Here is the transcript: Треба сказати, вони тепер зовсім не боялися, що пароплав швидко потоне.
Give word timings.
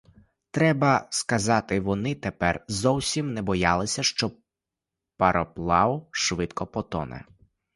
Треба 0.51 1.07
сказати, 1.09 1.79
вони 1.79 2.15
тепер 2.15 2.65
зовсім 2.67 3.33
не 3.33 3.41
боялися, 3.41 4.03
що 4.03 4.31
пароплав 5.17 6.07
швидко 6.11 6.67
потоне. 6.67 7.25